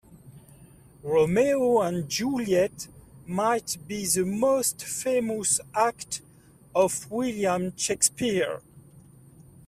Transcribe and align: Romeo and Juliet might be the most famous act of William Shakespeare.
Romeo 1.03 1.79
and 1.81 2.09
Juliet 2.09 2.87
might 3.27 3.77
be 3.87 4.07
the 4.07 4.25
most 4.25 4.83
famous 4.83 5.59
act 5.75 6.23
of 6.73 7.11
William 7.11 7.77
Shakespeare. 7.77 8.63